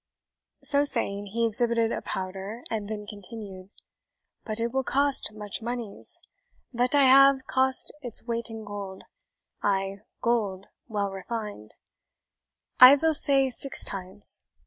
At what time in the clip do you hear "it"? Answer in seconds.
4.59-4.71